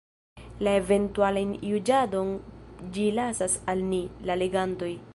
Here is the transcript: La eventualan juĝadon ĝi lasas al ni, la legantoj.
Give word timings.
La 0.67 0.71
eventualan 0.79 1.51
juĝadon 1.73 2.33
ĝi 2.97 3.07
lasas 3.21 3.63
al 3.75 3.89
ni, 3.93 4.05
la 4.31 4.43
legantoj. 4.45 4.95